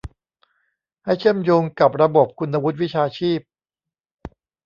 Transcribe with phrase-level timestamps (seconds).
[1.03, 3.39] ให้เชื่อมโยงกับระบบคุณวุฒิวิชาชีพ